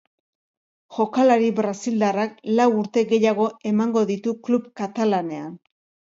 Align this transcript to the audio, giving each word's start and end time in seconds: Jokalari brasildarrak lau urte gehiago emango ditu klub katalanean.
Jokalari 0.95 1.51
brasildarrak 1.59 2.33
lau 2.61 2.65
urte 2.79 3.05
gehiago 3.13 3.47
emango 3.75 4.05
ditu 4.15 4.35
klub 4.49 4.69
katalanean. 4.83 5.55